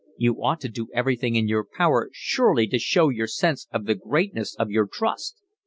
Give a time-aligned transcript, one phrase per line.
[0.17, 3.93] You ought to do everything in your power, surely, to show your sense of the
[3.93, 5.43] greatness of your trust."